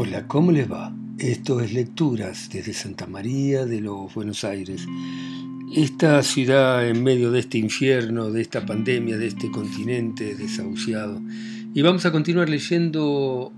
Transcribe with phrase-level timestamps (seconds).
[0.00, 0.94] Hola, ¿cómo les va?
[1.18, 4.86] Esto es Lecturas desde Santa María de los Buenos Aires.
[5.74, 11.20] Esta ciudad en medio de este infierno, de esta pandemia, de este continente desahuciado.
[11.74, 13.52] Y vamos a continuar leyendo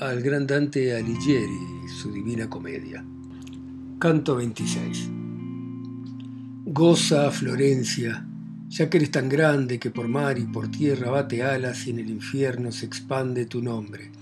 [0.00, 1.60] al gran Dante Alighieri,
[2.00, 3.04] su Divina Comedia.
[3.98, 5.10] Canto 26.
[6.64, 8.26] Goza, Florencia,
[8.70, 11.98] ya que eres tan grande que por mar y por tierra bate alas y en
[11.98, 14.15] el infierno se expande tu nombre.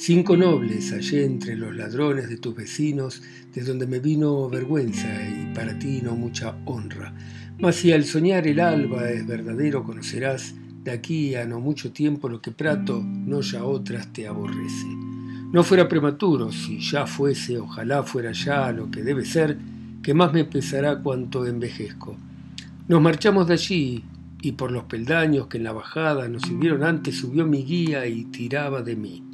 [0.00, 3.20] Cinco nobles hallé entre los ladrones de tus vecinos,
[3.52, 7.12] de donde me vino vergüenza y para ti no mucha honra.
[7.58, 12.28] Mas si al soñar el alba es verdadero, conocerás de aquí a no mucho tiempo
[12.28, 14.86] lo que prato, no ya otras te aborrece.
[15.52, 19.58] No fuera prematuro, si ya fuese, ojalá fuera ya lo que debe ser,
[20.00, 22.16] que más me pesará cuanto envejezco.
[22.86, 24.04] Nos marchamos de allí,
[24.42, 28.26] y por los peldaños que en la bajada nos sirvieron antes subió mi guía y
[28.26, 29.27] tiraba de mí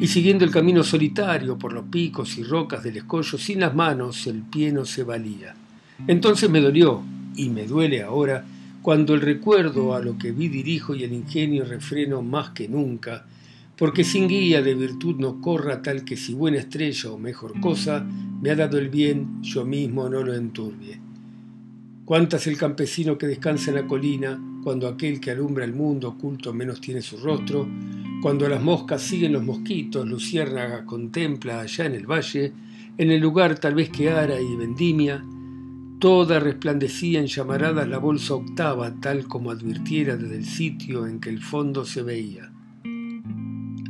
[0.00, 4.26] y siguiendo el camino solitario por los picos y rocas del escollo sin las manos
[4.26, 5.54] el pie no se valía.
[6.06, 7.02] Entonces me dolió,
[7.36, 8.44] y me duele ahora,
[8.82, 13.26] cuando el recuerdo a lo que vi dirijo y el ingenio refreno más que nunca,
[13.76, 18.04] porque sin guía de virtud no corra tal que si buena estrella o mejor cosa
[18.40, 21.00] me ha dado el bien, yo mismo no lo enturbie.
[22.04, 26.52] Cuántas el campesino que descansa en la colina, cuando aquel que alumbra el mundo oculto
[26.52, 27.66] menos tiene su rostro,
[28.20, 32.52] cuando las moscas siguen los mosquitos, Luciérnaga contempla allá en el valle,
[32.98, 35.24] en el lugar tal vez que ara y vendimia,
[35.98, 41.30] toda resplandecía en llamaradas la bolsa octava, tal como advirtiera desde el sitio en que
[41.30, 42.52] el fondo se veía.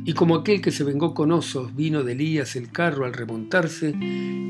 [0.05, 3.93] Y como aquel que se vengó con osos, vino de Elías el carro al remontarse,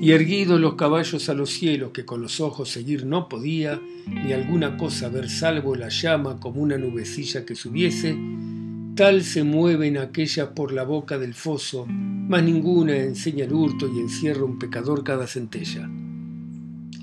[0.02, 4.34] y erguidos los caballos a los cielos, que con los ojos seguir no podía, ni
[4.34, 8.18] alguna cosa ver salvo la llama como una nubecilla que subiese,
[9.00, 13.98] Tal se mueven aquellas por la boca del foso, mas ninguna enseña el hurto y
[13.98, 15.90] encierra un pecador cada centella.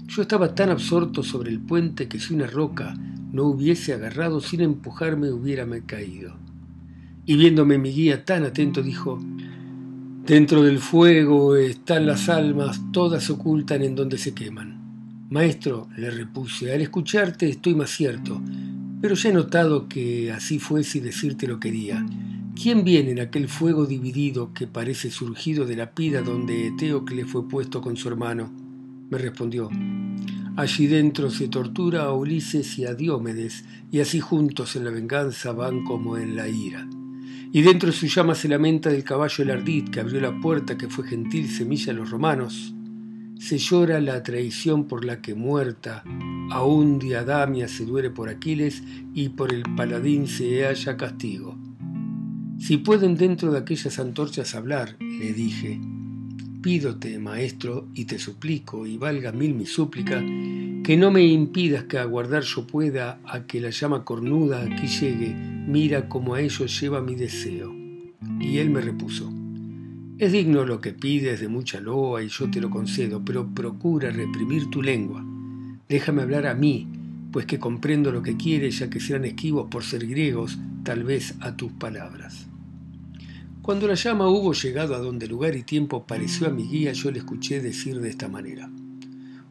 [0.07, 2.93] Yo estaba tan absorto sobre el puente que si una roca
[3.33, 6.37] no hubiese agarrado sin empujarme hubiérame caído.
[7.27, 9.21] Y viéndome mi guía tan atento dijo,
[10.25, 15.27] Dentro del fuego están las almas, todas ocultan en donde se queman.
[15.29, 18.41] Maestro, le repuse, al escucharte estoy más cierto,
[19.01, 22.07] pero ya he notado que así fue si decirte lo quería.
[22.61, 27.49] ¿Quién viene en aquel fuego dividido que parece surgido de la pira donde Eteocle fue
[27.49, 28.53] puesto con su hermano?
[29.11, 29.69] Me respondió.
[30.57, 35.53] Allí dentro se tortura a Ulises y a Diómedes, y así juntos en la venganza
[35.53, 36.89] van como en la ira.
[37.57, 40.77] Y dentro de su llama se lamenta del caballo el ardid que abrió la puerta
[40.77, 42.75] que fue gentil semilla a los romanos.
[43.39, 46.05] Se llora la traición por la que muerta
[46.51, 48.83] Aún Diadamia se duele por Aquiles
[49.15, 51.57] y por el paladín se halla castigo.
[52.59, 55.81] Si pueden dentro de aquellas antorchas hablar, le dije,
[56.67, 60.21] pídote, maestro, y te suplico, y valga mil mi súplica,
[60.83, 65.33] que no me impidas que aguardar yo pueda a que la llama cornuda aquí llegue,
[65.33, 67.73] mira como a ello lleva mi deseo.
[68.41, 69.33] Y él me repuso,
[70.19, 74.11] es digno lo que pides de mucha loa y yo te lo concedo, pero procura
[74.11, 75.25] reprimir tu lengua
[75.89, 76.89] Déjame hablar a mí,
[77.31, 81.37] pues que comprendo lo que quieres, ya que serán esquivos por ser griegos, tal vez
[81.39, 82.49] a tus palabras.
[83.67, 87.11] Cuando la llama hubo llegado a donde lugar y tiempo pareció a mi guía, yo
[87.11, 88.71] le escuché decir de esta manera.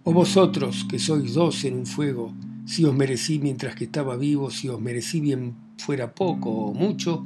[0.06, 2.34] O vosotros, que sois dos en un fuego,
[2.66, 7.25] si os merecí mientras que estaba vivo, si os merecí bien fuera poco o mucho,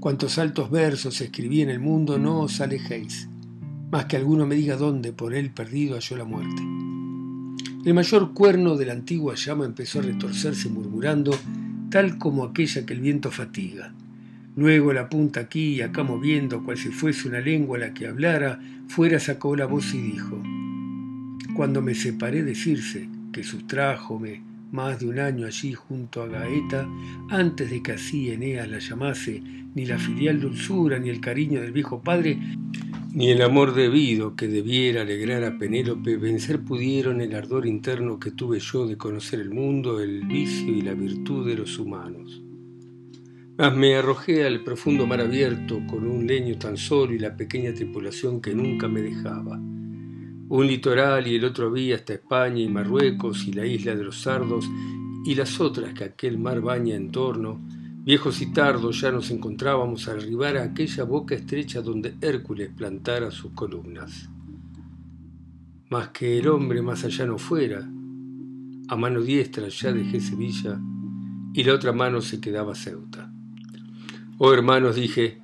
[0.00, 3.28] cuantos altos versos escribí en el mundo, no os alejéis,
[3.90, 6.62] más que alguno me diga dónde por él perdido halló la muerte.
[7.84, 11.36] El mayor cuerno de la antigua llama empezó a retorcerse murmurando,
[11.90, 13.92] tal como aquella que el viento fatiga.
[14.54, 18.60] Luego la punta aquí y acá moviendo, cual si fuese una lengua la que hablara,
[18.88, 20.42] fuera sacó la voz y dijo,
[21.56, 26.88] Cuando me separé de Circe, que sustrájome más de un año allí junto a Gaeta,
[27.30, 29.42] antes de que así Eneas la llamase,
[29.74, 32.38] ni la filial dulzura ni el cariño del viejo padre,
[33.14, 38.30] ni el amor debido que debiera alegrar a Penélope vencer pudieron el ardor interno que
[38.30, 42.42] tuve yo de conocer el mundo, el vicio y la virtud de los humanos.
[43.58, 48.40] Me arrojé al profundo mar abierto con un leño tan solo y la pequeña tripulación
[48.40, 49.56] que nunca me dejaba.
[49.56, 54.22] Un litoral y el otro había hasta España y Marruecos y la isla de los
[54.22, 54.68] sardos
[55.24, 57.60] y las otras que aquel mar baña en torno,
[58.04, 63.30] Viejos y tardos ya nos encontrábamos al arribar a aquella boca estrecha donde Hércules plantara
[63.30, 64.28] sus columnas.
[65.88, 67.88] Mas que el hombre más allá no fuera,
[68.88, 70.80] a mano diestra ya dejé Sevilla
[71.54, 73.31] y la otra mano se quedaba Ceuta.
[74.44, 75.38] Oh hermanos, dije,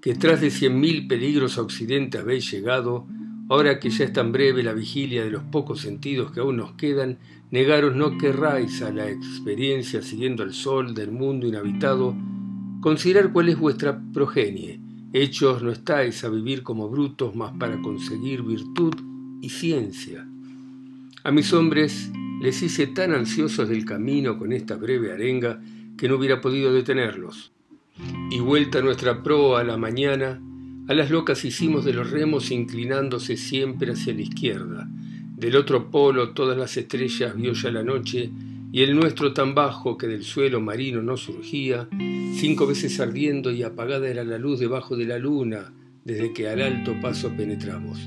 [0.00, 3.04] que tras de cien mil peligros a Occidente habéis llegado,
[3.48, 6.74] ahora que ya es tan breve la vigilia de los pocos sentidos que aún nos
[6.74, 7.18] quedan,
[7.50, 12.14] negaros no querráis a la experiencia siguiendo al sol del mundo inhabitado,
[12.80, 14.78] considerar cuál es vuestra progenie.
[15.12, 18.94] Hechos no estáis a vivir como brutos, más para conseguir virtud
[19.42, 20.28] y ciencia.
[21.24, 25.60] A mis hombres les hice tan ansiosos del camino con esta breve arenga
[25.98, 27.53] que no hubiera podido detenerlos.
[28.30, 30.40] Y vuelta nuestra proa a la mañana,
[30.88, 34.88] a las locas hicimos de los remos inclinándose siempre hacia la izquierda.
[35.36, 38.30] Del otro polo todas las estrellas vio ya la noche,
[38.72, 41.88] y el nuestro tan bajo que del suelo marino no surgía,
[42.34, 45.72] cinco veces ardiendo y apagada era la luz debajo de la luna,
[46.04, 47.98] desde que al alto paso penetramos.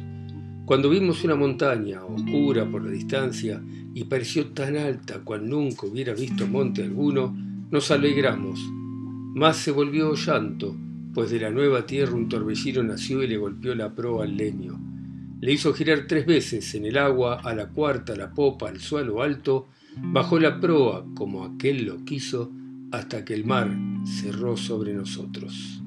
[0.65, 3.63] Cuando vimos una montaña, oscura por la distancia,
[3.93, 7.33] y pareció tan alta cual nunca hubiera visto monte alguno,
[7.71, 8.59] nos alegramos.
[9.37, 10.75] Más se volvió llanto,
[11.13, 14.79] pues de la nueva tierra un torbellino nació y le golpeó la proa al leño.
[15.39, 19.21] Le hizo girar tres veces en el agua, a la cuarta la popa al suelo
[19.21, 22.51] alto, bajó la proa como aquel lo quiso,
[22.91, 25.83] hasta que el mar cerró sobre nosotros.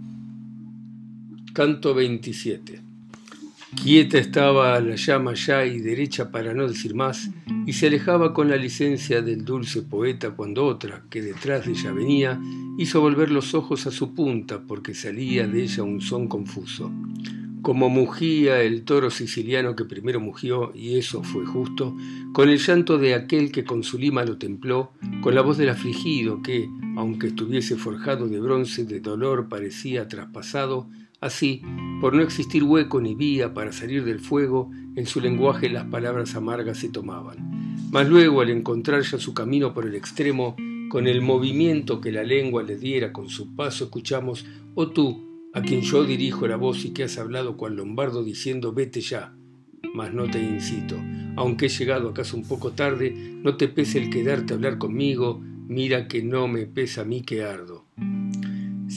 [1.53, 2.90] Canto 27
[3.77, 7.31] Quieta estaba la llama ya y derecha para no decir más,
[7.67, 11.93] y se alejaba con la licencia del dulce poeta cuando otra, que detrás de ella
[11.93, 12.41] venía,
[12.79, 16.91] hizo volver los ojos a su punta porque salía de ella un son confuso.
[17.63, 21.97] Como mugía el toro siciliano que primero mugió, y eso fue justo,
[22.33, 25.69] con el llanto de aquel que con su lima lo templó, con la voz del
[25.69, 30.89] afligido que, aunque estuviese forjado de bronce, de dolor parecía traspasado,
[31.21, 31.63] Así,
[32.01, 36.35] por no existir hueco ni vía para salir del fuego, en su lenguaje las palabras
[36.35, 37.77] amargas se tomaban.
[37.91, 40.57] Mas luego, al encontrar ya su camino por el extremo,
[40.89, 45.61] con el movimiento que la lengua le diera con su paso, escuchamos, oh tú, a
[45.61, 49.35] quien yo dirijo la voz y que has hablado cual lombardo diciendo, vete ya.
[49.95, 50.97] Mas no te incito,
[51.37, 53.13] aunque he llegado acaso un poco tarde,
[53.43, 57.23] no te pese el quedarte a hablar conmigo, mira que no me pesa a mí
[57.23, 57.87] que ardo.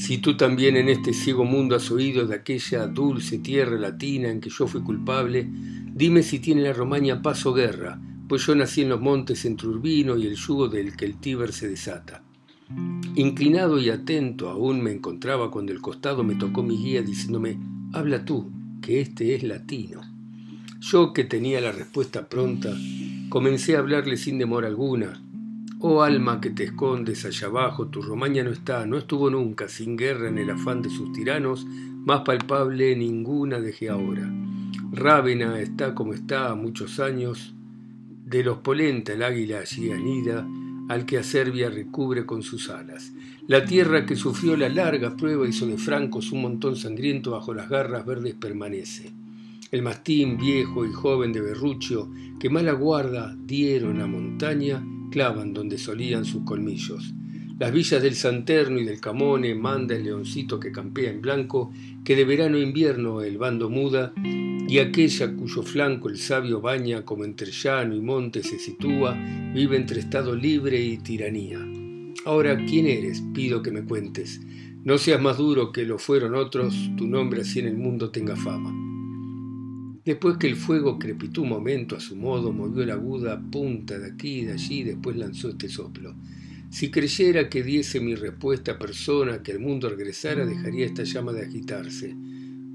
[0.03, 4.41] Si tú también en este ciego mundo has oído de aquella dulce tierra latina en
[4.41, 8.81] que yo fui culpable, dime si tiene la Romaña paz o guerra, pues yo nací
[8.81, 12.21] en los montes entre Urbino y el yugo del que el Tíber se desata.
[13.15, 17.57] Inclinado y atento aún me encontraba cuando el costado me tocó mi guía diciéndome,
[17.93, 18.51] habla tú,
[18.81, 20.01] que este es latino.
[20.81, 22.75] Yo, que tenía la respuesta pronta,
[23.29, 25.23] comencé a hablarle sin demora alguna,
[25.85, 29.97] Oh alma que te escondes allá abajo, tu Romaña no está, no estuvo nunca, sin
[29.97, 34.31] guerra en el afán de sus tiranos, más palpable ninguna dejé ahora.
[34.93, 37.53] Rávena está como está a muchos años,
[38.25, 40.47] de los polenta el águila allí anida,
[40.87, 43.11] al que a Serbia recubre con sus alas.
[43.49, 47.67] La tierra que sufrió la larga prueba hizo de francos un montón sangriento bajo las
[47.67, 49.11] garras verdes permanece.
[49.69, 52.09] El mastín viejo y joven de Berrucho,
[52.39, 54.81] que mala guarda dieron a montaña,
[55.13, 57.13] clavan donde solían sus colmillos.
[57.59, 61.71] Las villas del Santerno y del Camone manda el leoncito que campea en blanco,
[62.03, 64.11] que de verano a invierno el bando muda,
[64.67, 69.15] y aquella cuyo flanco el sabio baña como entre llano y monte se sitúa,
[69.53, 71.59] vive entre estado libre y tiranía.
[72.25, 73.21] Ahora, ¿quién eres?
[73.35, 74.41] Pido que me cuentes.
[74.83, 78.35] No seas más duro que lo fueron otros, tu nombre así en el mundo tenga
[78.35, 78.92] fama.
[80.05, 84.11] Después que el fuego crepitó un momento a su modo, movió la aguda punta de
[84.11, 86.13] aquí y de allí, después lanzó este soplo.
[86.69, 91.31] Si creyera que diese mi respuesta a persona que el mundo regresara, dejaría esta llama
[91.31, 92.15] de agitarse.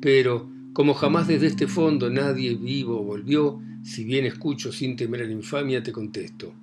[0.00, 5.26] Pero, como jamás desde este fondo nadie vivo volvió, si bien escucho sin temer a
[5.26, 6.54] la infamia, te contesto.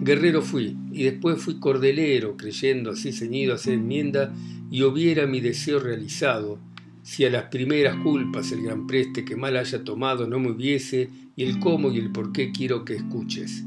[0.00, 4.34] Guerrero fui, y después fui cordelero, creyendo así ceñido a hacer enmienda,
[4.70, 6.58] y hubiera mi deseo realizado,
[7.02, 11.10] si a las primeras culpas el gran preste que mal haya tomado no me hubiese,
[11.34, 13.64] y el cómo y el por qué quiero que escuches.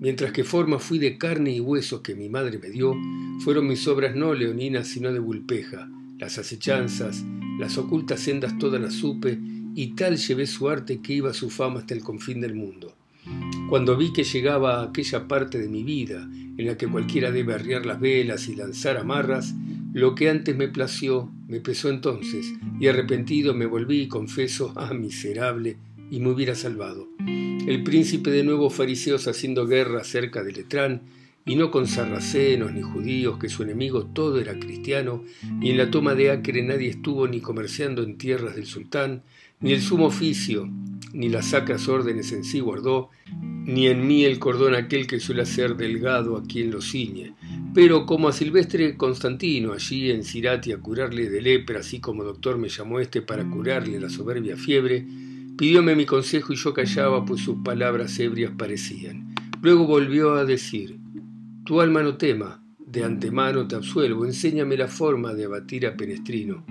[0.00, 2.94] Mientras que forma fui de carne y huesos que mi madre me dio,
[3.40, 7.24] fueron mis obras no leoninas sino de vulpeja, las acechanzas,
[7.58, 9.38] las ocultas sendas todas las supe,
[9.74, 12.94] y tal llevé su arte que iba su fama hasta el confín del mundo.
[13.68, 17.54] Cuando vi que llegaba a aquella parte de mi vida en la que cualquiera debe
[17.54, 19.54] arriar las velas y lanzar amarras,
[19.92, 24.92] lo que antes me plació, me pesó entonces, y arrepentido me volví y confeso, ah,
[24.92, 25.78] miserable,
[26.10, 27.08] y me hubiera salvado.
[27.26, 31.02] El príncipe de nuevos fariseos haciendo guerra cerca de Letrán,
[31.44, 35.24] y no con sarracenos ni judíos, que su enemigo todo era cristiano,
[35.62, 39.22] y en la toma de Acre nadie estuvo ni comerciando en tierras del sultán,
[39.60, 40.68] ni el sumo oficio,
[41.14, 43.08] ni las sacras órdenes en sí guardó,
[43.64, 47.32] ni en mí el cordón aquel que suele ser delgado a quien lo ciñe,
[47.80, 52.58] Pero como a Silvestre Constantino, allí en Cirati a curarle de lepra, así como doctor
[52.58, 55.06] me llamó este para curarle la soberbia fiebre,
[55.56, 59.32] pidióme mi consejo y yo callaba, pues sus palabras ebrias parecían.
[59.62, 60.98] Luego volvió a decir,
[61.64, 66.64] tu alma no tema, de antemano te absuelvo, enséñame la forma de abatir a Penestrino.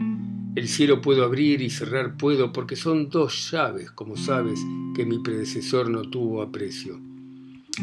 [0.57, 4.59] El cielo puedo abrir y cerrar puedo, porque son dos llaves, como sabes,
[4.93, 7.06] que mi predecesor no tuvo aprecio.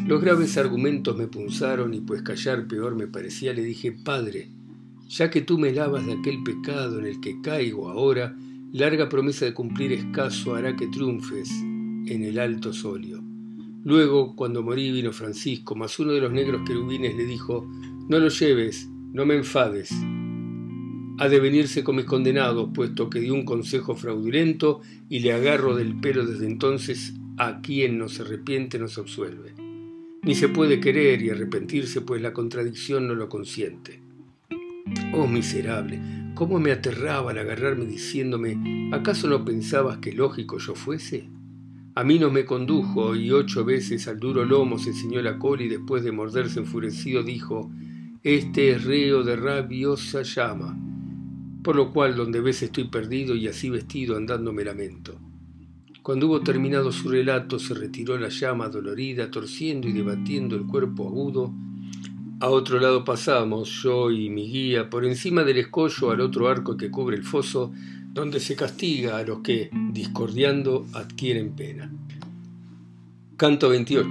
[0.03, 4.49] Los graves argumentos me punzaron y pues callar peor me parecía, le dije, Padre,
[5.09, 8.37] ya que tú me lavas de aquel pecado en el que caigo ahora,
[8.73, 13.23] larga promesa de cumplir escaso hará que triunfes en el alto solio.
[13.85, 17.65] Luego, cuando morí, vino Francisco, más uno de los negros querubines le dijo,
[18.09, 19.91] no lo lleves, no me enfades.
[21.19, 25.77] Ha de venirse con mis condenados, puesto que dio un consejo fraudulento y le agarro
[25.77, 29.64] del pelo desde entonces a quien no se arrepiente no se absuelve.
[30.25, 34.01] Ni se puede querer y arrepentirse, pues la contradicción no lo consiente.
[35.13, 36.01] Oh miserable,
[36.35, 41.29] cómo me aterraba al agarrarme diciéndome, ¿acaso no pensabas que lógico yo fuese?
[41.95, 45.63] A mí no me condujo y ocho veces al duro lomo se ciñó la cola
[45.63, 47.71] y después de morderse enfurecido dijo,
[48.23, 50.75] Este es reo de rabiosa llama,
[51.63, 55.21] por lo cual donde ves estoy perdido y así vestido andando me lamento.
[56.05, 61.09] Cuando hubo terminado su relato, se retiró la llama dolorida, torciendo y debatiendo el cuerpo
[61.09, 61.51] agudo.
[62.41, 66.77] A otro lado pasamos, yo y mi guía, por encima del escollo al otro arco
[66.77, 67.73] que cubre el foso,
[68.13, 71.91] donde se castiga a los que, discordiando, adquieren pena.
[73.39, 74.11] Canto 28.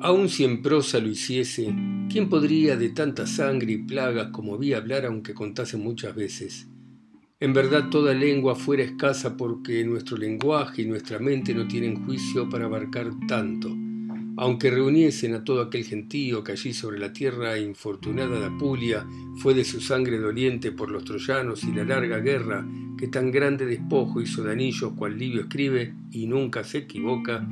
[0.00, 1.72] Aun si en prosa lo hiciese,
[2.10, 6.66] ¿quién podría de tanta sangre y plagas como vi hablar aunque contase muchas veces?
[7.40, 12.48] En verdad toda lengua fuera escasa porque nuestro lenguaje y nuestra mente no tienen juicio
[12.48, 13.76] para abarcar tanto.
[14.36, 19.54] Aunque reuniesen a todo aquel gentío que allí sobre la tierra infortunada de Apulia fue
[19.54, 22.66] de su sangre doliente por los troyanos y la larga guerra
[22.98, 27.48] que tan grande despojo hizo de anillos cual Livio escribe y nunca se equivoca,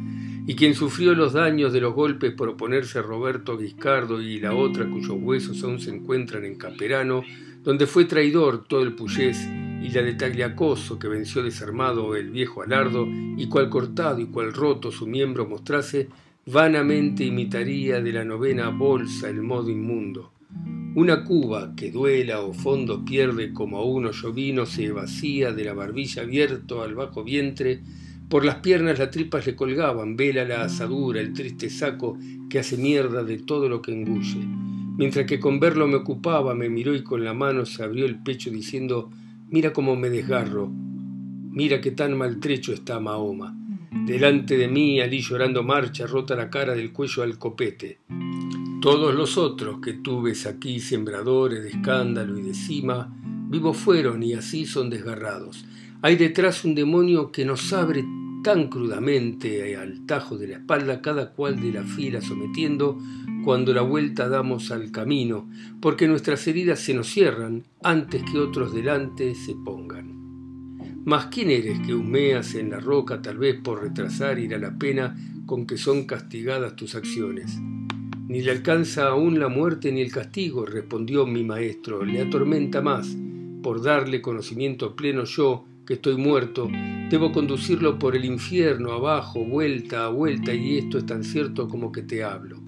[0.48, 4.52] y quien sufrió los daños de los golpes por oponerse a Roberto Guiscardo y la
[4.52, 7.22] otra cuyos huesos aún se encuentran en Caperano,
[7.62, 9.48] donde fue traidor todo el Puyés
[9.86, 14.52] y la de Tagliacoso que venció desarmado el viejo Alardo y cual cortado y cual
[14.52, 16.08] roto su miembro mostrase,
[16.44, 20.32] vanamente imitaría de la novena bolsa el modo inmundo.
[20.96, 25.74] Una cuba que duela o fondo pierde como a uno llovino se vacía de la
[25.74, 27.80] barbilla abierto al bajo vientre,
[28.28, 32.18] por las piernas las tripas le colgaban, vela la asadura, el triste saco
[32.50, 34.44] que hace mierda de todo lo que engulle.
[34.98, 38.20] Mientras que con verlo me ocupaba, me miró y con la mano se abrió el
[38.24, 39.12] pecho diciendo,
[39.48, 43.56] mira cómo me desgarro, mira qué tan maltrecho está Mahoma.
[44.04, 48.00] Delante de mí, allí llorando marcha, rota la cara del cuello al copete.
[48.80, 53.16] Todos los otros que tú ves aquí, sembradores de escándalo y de cima,
[53.48, 55.64] vivos fueron y así son desgarrados.
[56.02, 58.04] Hay detrás un demonio que nos abre
[58.46, 62.96] tan crudamente al tajo de la espalda cada cual de la fila sometiendo
[63.44, 65.50] cuando la vuelta damos al camino,
[65.80, 70.76] porque nuestras heridas se nos cierran antes que otros delante se pongan.
[71.04, 74.78] Mas ¿quién eres que humeas en la roca tal vez por retrasar ir a la
[74.78, 77.58] pena con que son castigadas tus acciones?
[78.28, 83.08] Ni le alcanza aún la muerte ni el castigo, respondió mi maestro, le atormenta más,
[83.60, 86.68] por darle conocimiento pleno yo, que estoy muerto,
[87.10, 91.92] debo conducirlo por el infierno, abajo, vuelta a vuelta, y esto es tan cierto como
[91.92, 92.60] que te hablo.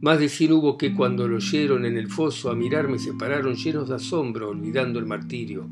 [0.00, 3.54] Más de cien hubo que cuando lo oyeron en el foso a mirarme se pararon
[3.54, 5.70] llenos de asombro, olvidando el martirio.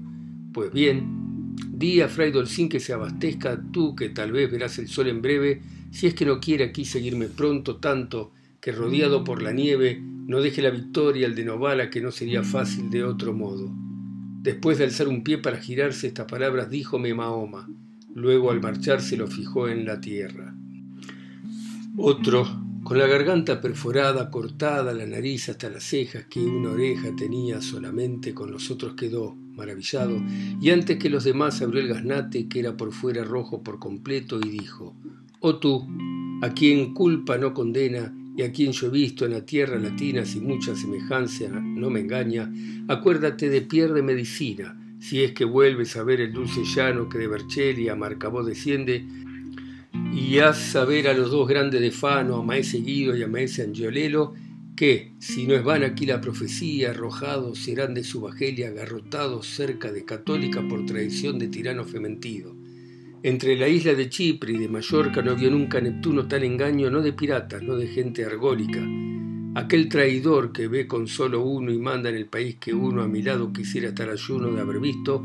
[0.52, 4.88] Pues bien, di a Fray Dolcín que se abastezca tú, que tal vez verás el
[4.88, 9.42] sol en breve, si es que no quiere aquí seguirme pronto tanto que rodeado por
[9.42, 13.34] la nieve no deje la victoria al de Novala que no sería fácil de otro
[13.34, 13.83] modo.
[14.44, 17.66] Después de alzar un pie para girarse estas palabras, díjome Mahoma.
[18.14, 20.54] Luego al marcharse lo fijó en la tierra.
[21.96, 22.46] Otro,
[22.82, 28.34] con la garganta perforada, cortada, la nariz hasta las cejas, que una oreja tenía solamente,
[28.34, 30.22] con los otros quedó, maravillado,
[30.60, 34.38] y antes que los demás abrió el gaznate, que era por fuera rojo por completo,
[34.44, 34.94] y dijo,
[35.40, 35.88] Oh tú,
[36.42, 40.24] a quien culpa no condena, y a quien yo he visto en la tierra latina
[40.24, 42.52] sin mucha semejanza no me engaña,
[42.88, 47.18] acuérdate de Pierre de Medicina, si es que vuelves a ver el dulce llano que
[47.18, 49.04] de Berchelli a Marcabó desciende,
[50.12, 53.62] y haz saber a los dos grandes de Fano, a Maese Guido y a Maese
[53.62, 54.34] Angiolelo,
[54.74, 59.92] que, si no es van aquí la profecía, arrojados serán de su bajelia, agarrotados cerca
[59.92, 62.63] de Católica por traición de tirano fementido
[63.24, 67.00] entre la isla de Chipre y de Mallorca no vio nunca Neptuno tal engaño, no
[67.00, 68.86] de piratas, no de gente argólica.
[69.54, 73.08] Aquel traidor que ve con solo uno y manda en el país que uno a
[73.08, 75.24] mi lado quisiera estar ayuno de haber visto,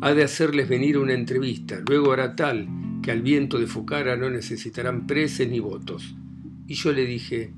[0.00, 1.82] ha de hacerles venir una entrevista.
[1.88, 2.68] Luego hará tal
[3.02, 6.14] que al viento de Fucara no necesitarán preces ni votos.
[6.68, 7.52] Y yo le dije,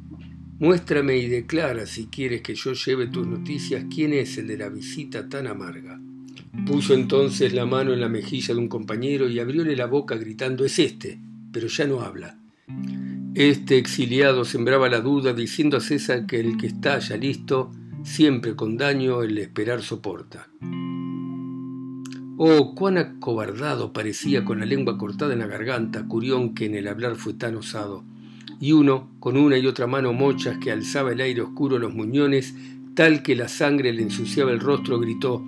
[0.59, 4.71] muéstrame y declara si quieres que yo lleve tus noticias quién es el de la
[4.71, 6.01] visita tan amarga.
[6.67, 10.67] Puso entonces la mano en la mejilla de un compañero y abrióle la boca gritando,
[10.67, 11.19] es este,
[11.51, 12.39] pero ya no habla.
[13.35, 17.71] Este exiliado sembraba la duda diciendo a César que el que está ya listo,
[18.05, 20.49] siempre con daño el esperar soporta.
[22.37, 26.87] Oh, cuán acobardado parecía con la lengua cortada en la garganta, Curión que en el
[26.87, 28.05] hablar fue tan osado.
[28.61, 32.55] Y uno, con una y otra mano mochas que alzaba el aire oscuro los muñones,
[32.95, 35.43] tal que la sangre le ensuciaba el rostro, gritó,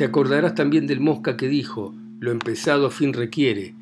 [0.00, 3.74] Te acordarás también del mosca que dijo, lo empezado fin requiere,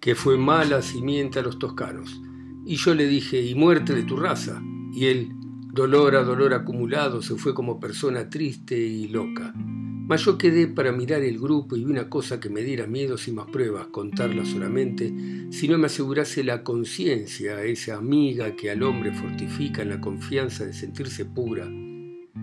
[0.00, 2.22] que fue mala simiente a los toscanos.
[2.64, 4.62] Y yo le dije, y muerte de tu raza.
[4.94, 5.28] Y él,
[5.70, 9.52] dolor a dolor acumulado, se fue como persona triste y loca.
[9.54, 13.34] Mas yo quedé para mirar el grupo y una cosa que me diera miedo sin
[13.34, 15.12] más pruebas, contarla solamente,
[15.50, 20.64] si no me asegurase la conciencia, esa amiga que al hombre fortifica en la confianza
[20.64, 21.68] de sentirse pura.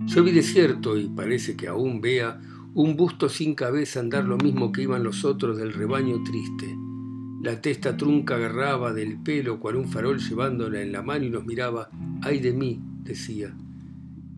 [0.05, 2.39] Yo vi de cierto, y parece que aún vea,
[2.73, 6.77] un busto sin cabeza andar lo mismo que iban los otros del rebaño triste
[7.41, 11.45] la testa trunca agarraba del pelo cual un farol llevándola en la mano y nos
[11.45, 11.89] miraba.
[12.21, 12.81] ¡Ay de mí!
[13.03, 13.55] decía.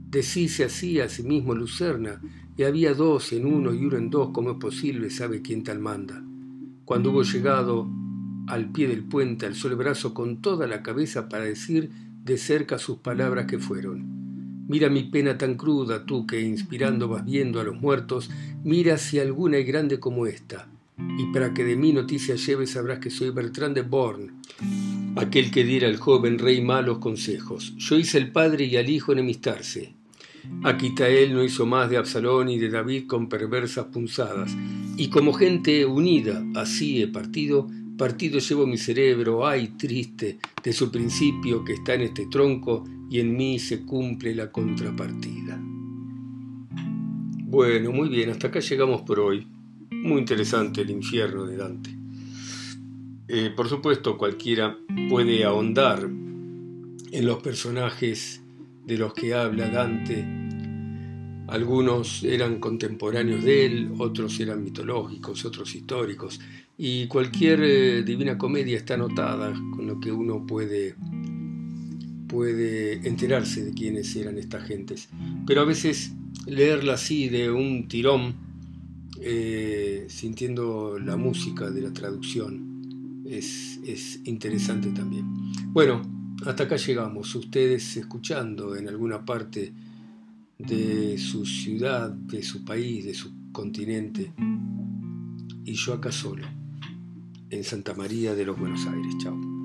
[0.07, 2.21] Decíse así a sí mismo Lucerna,
[2.55, 5.79] y había dos en uno y uno en dos, como es posible, sabe quién tal
[5.79, 6.23] manda.
[6.85, 7.89] Cuando hubo llegado
[8.45, 11.89] al pie del puente, alzó el brazo con toda la cabeza para decir
[12.23, 14.10] de cerca sus palabras que fueron.
[14.71, 18.29] Mira mi pena tan cruda, tú que inspirando vas viendo a los muertos,
[18.63, 20.69] mira si alguna es grande como esta
[21.17, 24.41] y para que de mi noticia lleves sabrás que soy Bertrand de Born,
[25.17, 27.73] aquel que diera al joven rey malos consejos.
[27.79, 29.93] Yo hice al padre y al hijo enemistarse.
[30.63, 34.55] Aquitael no hizo más de Absalón y de David con perversas punzadas,
[34.95, 37.69] y como gente unida así he partido,
[38.01, 43.19] partido llevo mi cerebro, ay triste, de su principio que está en este tronco, y
[43.19, 45.61] en mí se cumple la contrapartida.
[47.43, 49.45] Bueno, muy bien, hasta acá llegamos por hoy.
[49.91, 51.91] Muy interesante el infierno de Dante.
[53.27, 54.75] Eh, por supuesto, cualquiera
[55.07, 58.41] puede ahondar en los personajes
[58.83, 60.25] de los que habla Dante.
[61.49, 66.39] Algunos eran contemporáneos de él, otros eran mitológicos, otros históricos.
[66.83, 70.95] Y cualquier eh, divina comedia está anotada con lo que uno puede,
[72.27, 75.07] puede enterarse de quiénes eran estas gentes.
[75.45, 76.11] Pero a veces
[76.47, 78.33] leerla así de un tirón
[79.21, 83.21] eh, sintiendo la música de la traducción.
[83.27, 85.27] Es, es interesante también.
[85.67, 86.01] Bueno,
[86.47, 87.35] hasta acá llegamos.
[87.35, 89.71] Ustedes escuchando en alguna parte
[90.57, 94.33] de su ciudad, de su país, de su continente.
[95.63, 96.47] Y yo acá solo,
[97.51, 99.17] en Santa María de los Buenos Aires.
[99.19, 99.60] Chao.